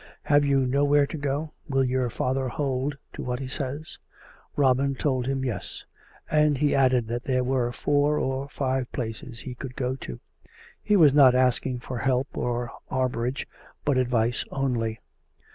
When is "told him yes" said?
4.95-5.85